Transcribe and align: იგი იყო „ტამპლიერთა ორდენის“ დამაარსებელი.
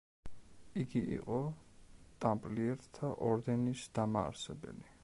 იგი 0.83 1.01
იყო 1.17 1.37
„ტამპლიერთა 2.27 3.13
ორდენის“ 3.29 3.87
დამაარსებელი. 4.01 4.95